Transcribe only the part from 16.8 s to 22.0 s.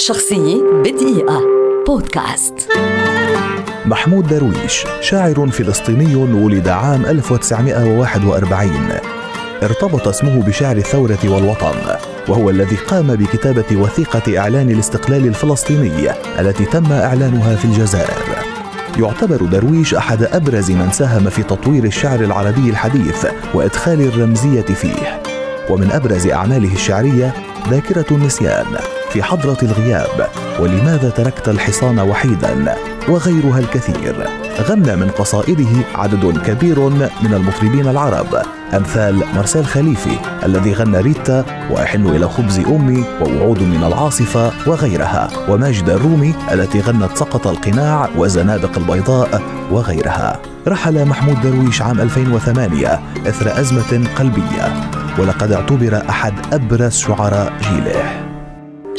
إعلانها في الجزائر. يعتبر درويش أحد أبرز من ساهم في تطوير